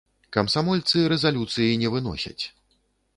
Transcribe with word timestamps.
Камсамольцы 0.35 1.03
рэзалюцыі 1.13 1.77
не 1.83 1.91
выносяць. 1.97 2.43